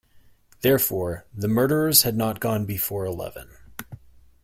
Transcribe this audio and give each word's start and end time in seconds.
Therefore 0.61 1.27
the 1.31 1.47
murderers 1.47 2.01
had 2.01 2.17
not 2.17 2.39
gone 2.39 2.65
before 2.65 3.05
eleven. 3.05 3.51